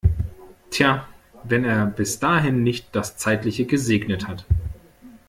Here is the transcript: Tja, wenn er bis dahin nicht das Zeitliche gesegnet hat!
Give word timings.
Tja, 0.71 1.07
wenn 1.43 1.63
er 1.63 1.85
bis 1.85 2.17
dahin 2.17 2.63
nicht 2.63 2.87
das 2.95 3.17
Zeitliche 3.17 3.65
gesegnet 3.67 4.27
hat! 4.27 4.47